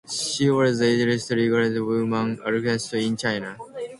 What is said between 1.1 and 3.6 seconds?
recorded woman alchemist in China.